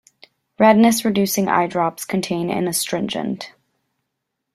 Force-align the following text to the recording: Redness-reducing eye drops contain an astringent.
Redness-reducing 0.57 1.47
eye 1.47 1.67
drops 1.67 2.05
contain 2.05 2.49
an 2.49 2.67
astringent. 2.67 3.51